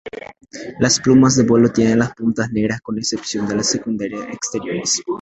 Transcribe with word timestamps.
Las 0.79 0.99
plumas 0.99 1.35
de 1.37 1.43
vuelo 1.43 1.69
tienen 1.71 1.99
las 1.99 2.15
puntas 2.15 2.51
negras 2.51 2.81
con 2.81 2.97
excepción 2.97 3.47
de 3.47 3.57
las 3.57 3.69
secundarias 3.69 4.29
exteriores. 4.31 5.03